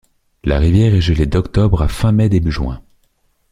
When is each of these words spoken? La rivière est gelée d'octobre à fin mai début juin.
La 0.43 0.57
rivière 0.57 0.95
est 0.95 1.01
gelée 1.01 1.27
d'octobre 1.27 1.83
à 1.83 1.87
fin 1.87 2.11
mai 2.11 2.27
début 2.27 2.51
juin. 2.51 2.81